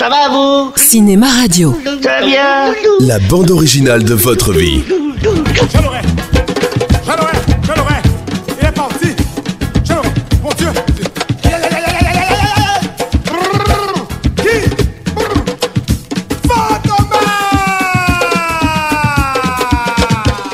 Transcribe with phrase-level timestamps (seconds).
[0.00, 1.78] Ça va vous Cinéma Radio.
[2.02, 4.82] Ça va bien La bande originale de votre vie.
[4.88, 5.26] Je
[5.82, 6.00] l'aurai
[7.04, 7.94] Je l'aurai Je l'aurai
[8.62, 9.08] Il est parti
[9.84, 10.08] Je l'aurai
[10.42, 10.68] Mon Dieu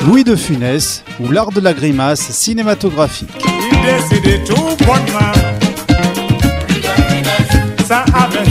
[0.05, 3.29] Louis de Funès ou l'art de la grimace cinématographique.
[3.71, 5.31] Il décide tout bonnement
[7.87, 8.46] Ça avertit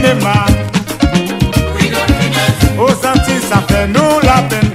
[0.00, 0.46] cinéma
[2.78, 4.70] Aux Antilles ça fait nous la peine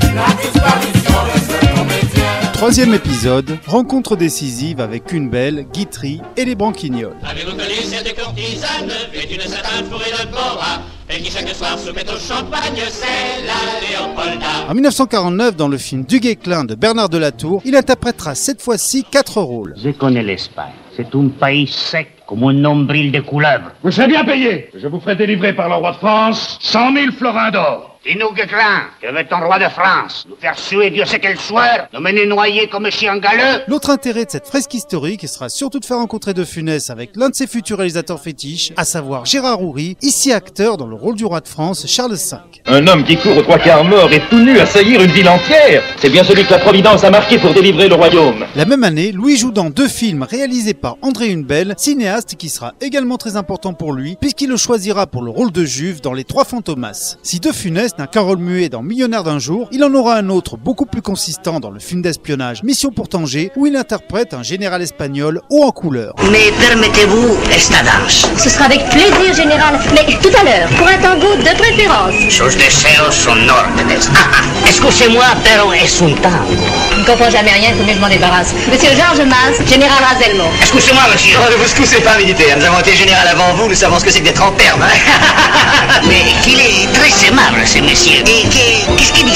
[2.54, 7.16] Troisième épisode, rencontre décisive avec une belle, Guitry et les Branquignoles.
[7.24, 11.92] Avez-vous connu cette courtisane vêtue de satin fourré de bora et qui chaque soir se
[11.92, 14.70] met au champagne, c'est la Léopolda.
[14.70, 19.42] En 1949, dans le film Du Guesclin de Bernard Delatour, il interprétera cette fois-ci quatre
[19.42, 19.76] rôles.
[19.78, 20.72] Je connais l'Espagne.
[20.96, 23.72] C'est un pays sec comme un nombril de couleuvre.
[23.84, 24.70] Vous serez bien payé.
[24.74, 27.95] Je vous ferai délivrer par le roi de France 100 000 florins d'or.
[28.06, 31.88] Dis-nous, Guéclin, que veut ton roi de France Nous faire suer Dieu sait quel soir
[31.92, 35.86] Nous mener noyer comme chien galeux L'autre intérêt de cette fresque historique sera surtout de
[35.86, 39.98] faire rencontrer De Funès avec l'un de ses futurs réalisateurs fétiches, à savoir Gérard Houry,
[40.04, 42.38] ici acteur dans le rôle du roi de France, Charles V.
[42.68, 45.82] Un homme qui court aux trois quarts mort et tout nu assaillir une ville entière.
[45.98, 48.46] C'est bien celui que la Providence a marqué pour délivrer le royaume.
[48.56, 52.74] La même année, Louis joue dans deux films réalisés par André Hunebelle, cinéaste qui sera
[52.82, 56.24] également très important pour lui, puisqu'il le choisira pour le rôle de Juve dans Les
[56.24, 57.18] Trois Fantomas.
[57.24, 60.30] Si De Funès n'a qu'un rôle muet dans Millionnaire d'un jour, il en aura un
[60.30, 64.44] autre beaucoup plus consistant dans le film d'espionnage Mission pour Tanger, où il interprète un
[64.44, 66.14] général espagnol haut en couleur.
[66.32, 69.80] Mais permettez-vous esta danse Ce sera avec plaisir, général.
[69.94, 72.14] Mais tout à l'heure, pour un tango de préférence.
[72.30, 76.54] Sus deseos son órdenes Ah, ah, Excusez-moi, pero es un tango
[76.94, 78.54] Je ne comprends jamais rien, il faut mieux que je m'en débarrasse.
[78.72, 80.46] Monsieur Georges Mas, général Razelmo.
[80.62, 82.58] Excusez-moi, monsieur Oh, ne vous excusez pas, militaire.
[82.58, 84.82] Nous avons été général avant vous, nous savons ce que c'est que d'être en terme.
[84.82, 86.02] hein.
[86.08, 89.28] Mais qu'il est très aimable, ce monsieur Et qu'est-ce qu'il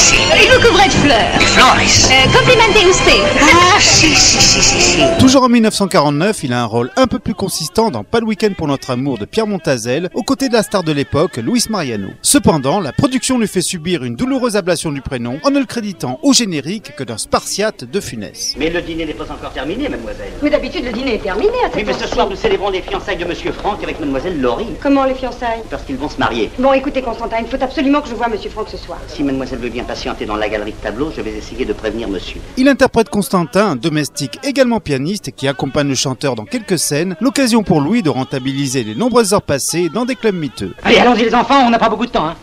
[0.44, 1.38] Il vous couvrait de fleurs.
[1.40, 3.22] Des flores Euh, complimenté usted.
[3.42, 7.20] Ah, si, si, si, si, si Toujours en 1949, il a un rôle un peu
[7.20, 10.54] plus consistant dans Pas le week-end pour notre amour de Pierre Montazel, aux côtés de
[10.54, 12.10] la star de l'époque, Luis Mariano.
[12.22, 16.20] Cependant, la production lui fait subir une douloureuse ablation du prénom en ne le créditant
[16.24, 18.56] au générique que d'un spartiate de Funès.
[18.58, 20.32] Mais le dîner n'est pas encore terminé, mademoiselle.
[20.42, 22.82] Mais d'habitude, le dîner est terminé à Oui, cette mais ce soir, nous célébrons les
[22.82, 24.68] fiançailles de Monsieur Franck avec mademoiselle Laurie.
[24.82, 25.62] Comment les fiançailles?
[25.70, 26.50] Parce qu'ils vont se marier.
[26.58, 29.00] Bon, écoutez, Constantin, il faut absolument que je voie Monsieur Franck ce soir.
[29.08, 32.08] Si mademoiselle veut bien patienter dans la galerie de tableaux, je vais essayer de prévenir
[32.08, 32.40] monsieur.
[32.56, 37.64] Il interprète Constantin, un domestique également pianiste qui accompagne le chanteur dans quelques scènes, l'occasion
[37.64, 40.74] pour lui de rentabiliser les nombreuses heures passées dans des clubs miteux.
[40.84, 42.28] Allez, allons-y les enfants, on n'a pas beaucoup de temps.
[42.28, 42.36] Hein.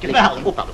[0.44, 0.72] oh, pardon.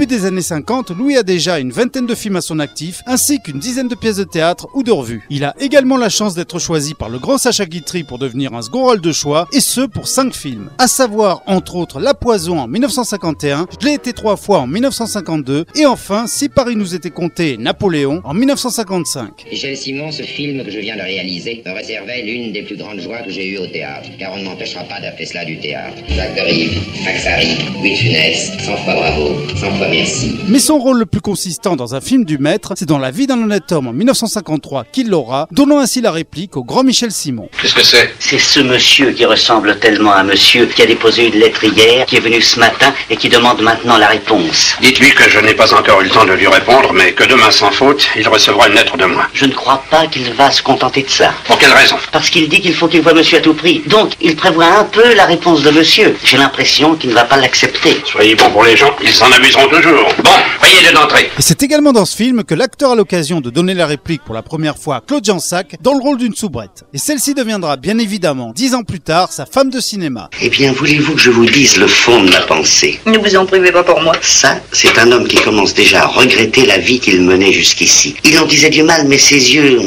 [0.00, 3.38] Début des années 50, Louis a déjà une vingtaine de films à son actif, ainsi
[3.38, 5.26] qu'une dizaine de pièces de théâtre ou de revues.
[5.28, 8.62] Il a également la chance d'être choisi par le grand Sacha Guitry pour devenir un
[8.62, 10.70] second rôle de choix, et ce pour cinq films.
[10.78, 15.66] À savoir, entre autres, La Poison en 1951, Je l'ai été trois fois en 1952,
[15.74, 19.44] et enfin, Si Paris nous était compté, Napoléon en 1955.
[19.50, 23.00] Michel Simon, ce film que je viens de réaliser me réservait l'une des plus grandes
[23.00, 25.98] joies que j'ai eues au théâtre, car on ne m'empêchera pas d'appeler cela du théâtre.
[26.08, 30.36] Jacques Derive, Max Harry, Louis Funès, 100 fois bravo, 100 fois merci.
[30.48, 33.26] Mais son rôle le plus consistant dans un film du maître, c'est dans La vie
[33.26, 37.48] d'un honnête homme en 1953 qu'il l'aura, donnant ainsi la réplique au grand Michel Simon.
[37.60, 38.14] Qu'est-ce que c'est?
[38.18, 42.16] C'est ce monsieur qui ressemble tellement à monsieur qui a déposé une lettre hier, qui
[42.16, 44.76] est venu ce matin et qui demande maintenant la réponse.
[44.80, 47.50] Dites-lui que je n'ai pas encore eu le temps de lui répondre, mais que demain
[47.50, 49.26] sans faute, il recevra une lettre de moi.
[49.34, 51.32] Je ne crois pas qu'il va se contenter de ça.
[51.44, 51.96] Pour quelle raison?
[52.12, 53.82] Parce qu'il dit qu'il faut qu'il voie monsieur à tout prix.
[53.86, 56.16] Donc, il prévoit un peu la réponse de monsieur.
[56.24, 58.00] J'ai l'impression qu'il ne va pas l'accepter.
[58.04, 59.79] Soyez bon pour les gens, ils en abuseront toujours.
[59.82, 60.30] Bon,
[60.60, 61.30] voyez de d'entrée.
[61.38, 64.34] Et c'est également dans ce film que l'acteur a l'occasion de donner la réplique pour
[64.34, 66.84] la première fois à Claude Jansac dans le rôle d'une soubrette.
[66.92, 70.28] Et celle-ci deviendra bien évidemment, dix ans plus tard, sa femme de cinéma.
[70.42, 73.00] Eh bien, voulez-vous que je vous dise le fond de ma pensée?
[73.06, 74.12] Ne vous en privez pas pour moi.
[74.20, 78.16] Ça, c'est un homme qui commence déjà à regretter la vie qu'il menait jusqu'ici.
[78.24, 79.80] Il en disait du mal, mais ses yeux...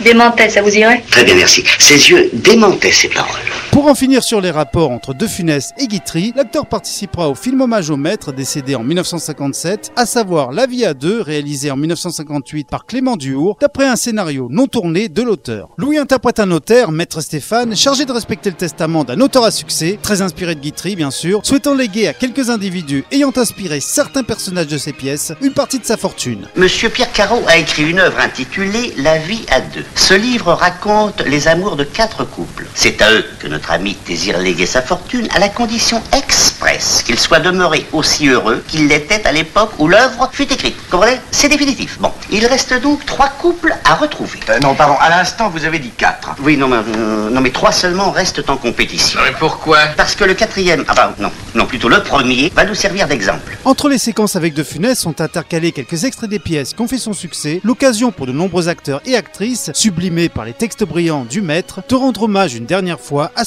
[0.00, 1.04] Démentait, ça vous irait?
[1.10, 1.62] Très bien, merci.
[1.78, 3.38] Ses yeux démentaient ses paroles.
[3.72, 7.60] Pour en finir sur les rapports entre De Funès et Guitry, l'acteur participera au film
[7.60, 12.68] hommage au maître décédé en 1957, à savoir La vie à deux, réalisé en 1958
[12.68, 15.68] par Clément Duhour, d'après un scénario non tourné de l'auteur.
[15.78, 20.00] Louis interprète un notaire, maître Stéphane, chargé de respecter le testament d'un auteur à succès,
[20.02, 24.66] très inspiré de Guitry bien sûr, souhaitant léguer à quelques individus ayant inspiré certains personnages
[24.66, 26.48] de ses pièces une partie de sa fortune.
[26.56, 29.84] Monsieur Pierre Caro a écrit une œuvre intitulée La vie à deux.
[29.94, 32.66] Ce livre raconte les amours de quatre couples.
[32.74, 37.02] C'est à eux que notre notre ami désire léguer sa fortune à la condition expresse
[37.04, 40.76] qu'il soit demeuré aussi heureux qu'il l'était à l'époque où l'œuvre fut écrite.
[40.90, 41.20] Comprenez?
[41.30, 41.98] C'est définitif.
[42.00, 44.38] Bon, il reste donc trois couples à retrouver.
[44.48, 46.30] Euh, non, pardon, à l'instant, vous avez dit quatre.
[46.42, 49.20] Oui, non, mais, euh, non, mais trois seulement restent en compétition.
[49.22, 49.78] Mais pourquoi?
[49.94, 53.58] Parce que le quatrième, ah bah non, non, plutôt le premier, va nous servir d'exemple.
[53.66, 56.96] Entre les séquences avec De Funès sont intercalés quelques extraits des pièces qui ont fait
[56.96, 61.42] son succès, l'occasion pour de nombreux acteurs et actrices, sublimés par les textes brillants du
[61.42, 63.44] maître, de rendre hommage une dernière fois à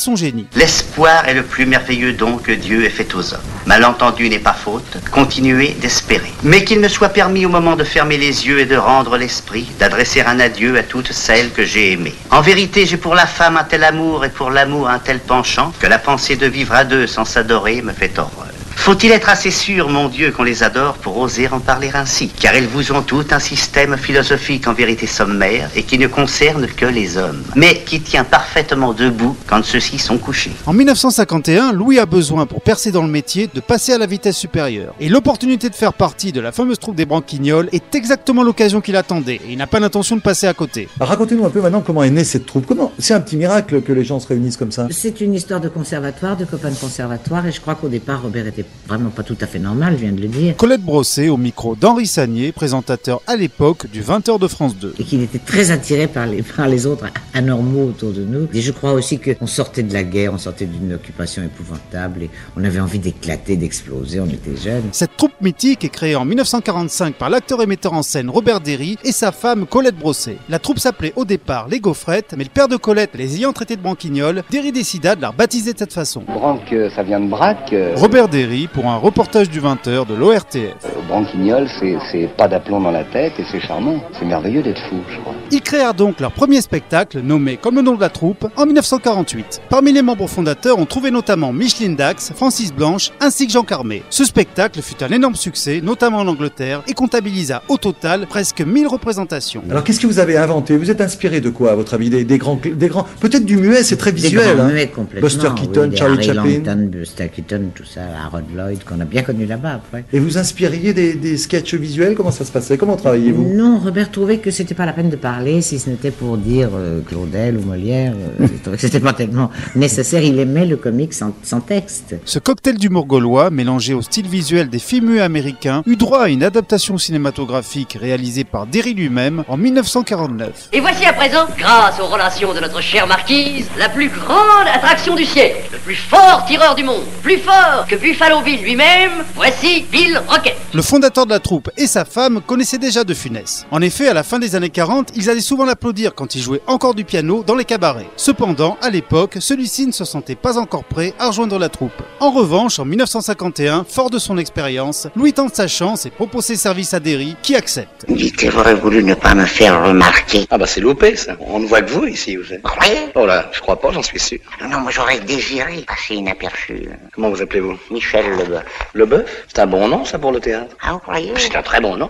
[0.55, 3.39] L'espoir est le plus merveilleux don que Dieu ait fait aux hommes.
[3.65, 6.31] Malentendu n'est pas faute, continuez d'espérer.
[6.44, 9.71] Mais qu'il me soit permis au moment de fermer les yeux et de rendre l'esprit,
[9.79, 12.15] d'adresser un adieu à toutes celles que j'ai aimées.
[12.31, 15.71] En vérité, j'ai pour la femme un tel amour et pour l'amour un tel penchant
[15.79, 18.43] que la pensée de vivre à deux sans s'adorer me fait horreur.
[18.83, 22.27] Faut-il être assez sûr, mon Dieu, qu'on les adore pour oser en parler ainsi?
[22.27, 26.68] Car elles vous ont tout un système philosophique en vérité sommaire et qui ne concerne
[26.68, 30.51] que les hommes, mais qui tient parfaitement debout quand ceux-ci sont couchés.
[30.65, 34.35] En 1951, Louis a besoin, pour percer dans le métier, de passer à la vitesse
[34.35, 34.94] supérieure.
[35.00, 38.97] Et l'opportunité de faire partie de la fameuse troupe des Branquignoles est exactement l'occasion qu'il
[38.97, 40.89] attendait, et il n'a pas l'intention de passer à côté.
[41.00, 42.65] Racontez-nous un peu maintenant comment est née cette troupe.
[42.65, 44.89] Comment C'est un petit miracle que les gens se réunissent comme ça?
[44.91, 48.45] C'est une histoire de conservatoire, de copains de conservatoire, et je crois qu'au départ, Robert
[48.45, 50.55] était vraiment pas tout à fait normal, je viens de le dire.
[50.57, 54.95] Colette Brossé au micro d'Henri Sagnier, présentateur à l'époque du 20h de France 2.
[54.99, 58.47] Et qu'il était très attiré par les, par les autres anormaux autour de nous.
[58.53, 62.29] Et je crois aussi qu'on sortait de la guerre, on sortait d'une occupation épouvantable, et
[62.57, 64.83] on avait envie d'éclater, d'exploser, on était jeunes.
[64.91, 68.97] Cette troupe mythique est créée en 1945 par l'acteur et metteur en scène Robert Derry
[69.03, 70.37] et sa femme Colette Brossé.
[70.49, 73.75] La troupe s'appelait au départ les Gaufrettes, mais le père de Colette les ayant traités
[73.77, 76.21] de branquignoles, Derry décida de la rebaptiser de cette façon.
[76.27, 77.71] Branque, ça vient de braque.
[77.73, 80.75] euh, Robert Derry pour un reportage du 20h de l'ORTF.
[81.07, 84.01] Branquignol, c'est c'est pas d'aplomb dans la tête et c'est charmant.
[84.18, 85.33] C'est merveilleux d'être fou, je crois.
[85.51, 89.62] Ils créèrent donc leur premier spectacle, nommé comme le nom de la troupe, en 1948.
[89.69, 94.04] Parmi les membres fondateurs, on trouvait notamment Micheline Dax, Francis Blanche, ainsi que Jean Carmé.
[94.10, 98.88] Ce spectacle fut un énorme succès, notamment en Angleterre, et comptabilisa au total presque 1000
[98.88, 99.63] représentations.
[99.69, 100.77] Alors, qu'est-ce que vous avez inventé?
[100.77, 102.09] Vous êtes inspiré de quoi, à votre avis?
[102.09, 103.06] Des, des grands, des grands.
[103.19, 104.56] Peut-être du muet, c'est très Des visuel.
[104.57, 104.69] grands hein.
[104.69, 105.27] muets complètement.
[105.27, 106.51] Buster oui, Keaton, des Charlie Harry Chaplin.
[106.66, 110.05] Langton, Buster Keaton, tout ça, Harold Lloyd, qu'on a bien connu là-bas après.
[110.13, 112.15] Et vous inspiriez des, des sketchs visuels?
[112.15, 112.77] Comment ça se passait?
[112.77, 113.53] Comment travailliez-vous?
[113.55, 116.69] Non, Robert trouvait que c'était pas la peine de parler si ce n'était pour dire
[116.75, 118.13] euh, Claudel ou Molière.
[118.41, 120.21] euh, il trouvait que c'était pas tellement nécessaire.
[120.23, 122.15] Il aimait le comique sans, sans texte.
[122.25, 126.29] Ce cocktail d'humour gaulois, mélangé au style visuel des films muets américains, eut droit à
[126.29, 130.69] une adaptation cinématographique réalisée par Derry lui-même en 1949.
[130.73, 135.15] Et voici à présent, grâce aux relations de notre chère marquise, la plus grande attraction
[135.15, 140.22] du siècle, le plus fort tireur du monde, plus fort que Buffalo Lui-même, voici Bill
[140.28, 140.56] Rocket.
[140.74, 143.66] Le fondateur de la troupe et sa femme connaissaient déjà De Funès.
[143.72, 146.62] En effet, à la fin des années 40, ils allaient souvent l'applaudir quand il jouait
[146.68, 148.10] encore du piano dans les cabarets.
[148.18, 151.94] Cependant, à l'époque, celui-ci ne se sentait pas encore prêt à rejoindre la troupe.
[152.19, 156.57] En revanche, en 1951, fort de son expérience, Louis tente sa chance et propose ses
[156.57, 158.06] services à Derry, qui accepte.
[158.10, 160.48] Dites, j'aurais voulu ne pas me faire remarquer.
[160.50, 161.38] Ah bah c'est loupé ça.
[161.40, 162.62] On ne voit que vous ici, vous êtes.
[162.62, 163.10] Croyez?
[163.16, 164.40] Oh là, je crois pas, j'en suis sûr.
[164.62, 166.90] Non, moi j'aurais désiré passer inaperçu.
[167.13, 167.78] Comment vous appelez-vous?
[167.92, 168.63] Michel Leboeuf.
[168.94, 170.75] Leboeuf C'est un bon nom ça pour le théâtre.
[170.81, 172.09] Ah, vous croyez C'est un très bon nom.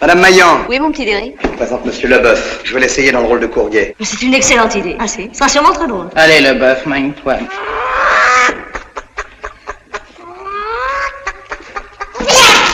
[0.00, 2.60] Madame Maillan, Oui, mon petit Derry je vous présente Monsieur Leboeuf.
[2.64, 3.94] Je vais l'essayer dans le rôle de courrier.
[4.00, 4.96] C'est une excellente idée.
[4.98, 6.08] Ah si, ça sera sûrement très drôle.
[6.16, 7.34] Allez, le bœuf, magne-toi.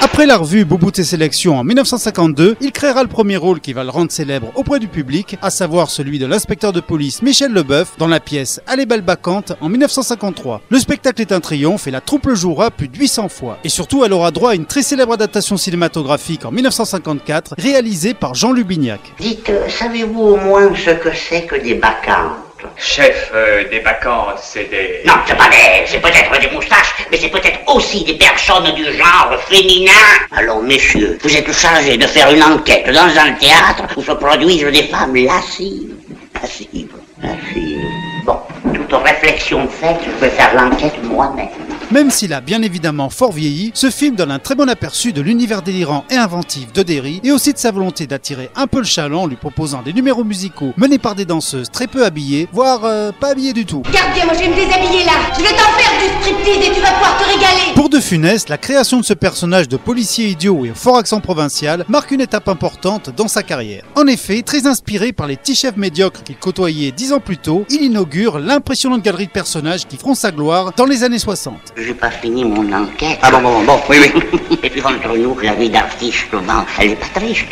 [0.03, 3.85] Après la revue Bouboute et Sélection en 1952, il créera le premier rôle qui va
[3.85, 7.99] le rendre célèbre auprès du public, à savoir celui de l'inspecteur de police Michel Leboeuf
[7.99, 10.63] dans la pièce Allez belle bacante en 1953.
[10.71, 13.59] Le spectacle est un triomphe et la troupe le jouera plus de 800 fois.
[13.63, 18.35] Et surtout, elle aura droit à une très célèbre adaptation cinématographique en 1954, réalisée par
[18.35, 19.01] Jean Lubignac.
[19.21, 24.39] Dites, euh, savez-vous au moins ce que c'est que des bacchantes Chef, euh, des bacchantes,
[24.41, 25.03] c'est des...
[25.07, 25.87] Non, c'est pas des...
[25.87, 29.93] c'est peut-être des moustaches, mais c'est peut-être aussi des personnes du genre féminin.
[30.37, 34.65] Alors, messieurs, vous êtes chargés de faire une enquête dans un théâtre où se produisent
[34.65, 35.95] des femmes lascives.
[36.41, 36.89] Lascives,
[37.23, 37.79] lascives.
[38.25, 38.39] Bon,
[38.75, 41.49] toute réflexion faite, je peux faire l'enquête moi-même.
[41.93, 45.21] Même s'il a bien évidemment fort vieilli, ce film donne un très bon aperçu de
[45.21, 48.85] l'univers délirant et inventif de Derry et aussi de sa volonté d'attirer un peu le
[48.85, 52.85] chaland en lui proposant des numéros musicaux menés par des danseuses très peu habillées, voire
[52.85, 53.83] euh, pas habillées du tout.
[53.93, 55.15] Garde bien, moi je vais me déshabiller là.
[55.37, 57.75] Je vais t'en faire du striptease et tu vas pouvoir te régaler.
[57.75, 61.21] Pour De Funès, la création de ce personnage de policier idiot et au fort accent
[61.21, 63.83] provincial marque une étape importante dans sa carrière.
[63.97, 67.65] En effet, très inspiré par les petits chefs médiocres qu'il côtoyait dix ans plus tôt,
[67.69, 71.95] il inaugure l'impressionnante galerie de personnages qui feront sa gloire dans les années 60 j'ai
[71.95, 73.19] pas fini mon enquête.
[73.23, 73.81] Ah bon, bon, bon, bon.
[73.89, 74.59] oui, oui.
[74.63, 77.49] Et puis entre nous, la vie d'artiste, ben, elle est pas triste.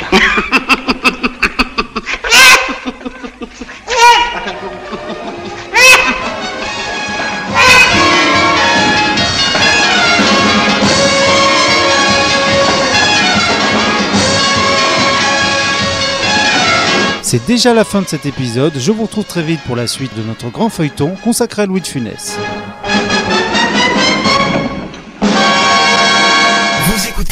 [17.22, 20.16] C'est déjà la fin de cet épisode, je vous retrouve très vite pour la suite
[20.16, 22.38] de notre grand feuilleton consacré à Louis de Funès.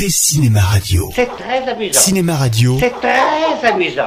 [0.07, 1.11] C'était Cinéma Radio.
[1.15, 2.01] C'est très amusant.
[2.01, 2.77] Cinéma Radio.
[2.79, 4.07] C'est très amusant.